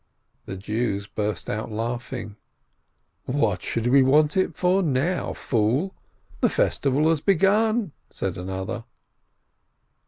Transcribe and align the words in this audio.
The 0.47 0.55
Jews 0.57 1.05
burst 1.05 1.47
out 1.47 1.71
laughing. 1.71 2.35
'What 3.25 3.61
should 3.61 3.85
we 3.85 4.01
want 4.01 4.35
it 4.35 4.55
for 4.57 4.81
now, 4.81 5.31
fool?" 5.33 5.93
"The 6.41 6.49
festival 6.49 7.07
has 7.09 7.21
begun!" 7.21 7.91
said 8.09 8.35
another. 8.35 8.85